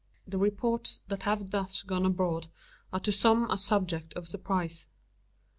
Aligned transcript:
The 0.27 0.39
reports 0.39 0.99
that 1.09 1.21
have 1.29 1.51
thus 1.51 1.83
gone 1.83 2.07
abroad 2.07 2.47
are 2.91 2.99
to 3.01 3.11
some 3.11 3.47
a 3.51 3.57
subject 3.59 4.15
of 4.15 4.27
surprise. 4.27 4.87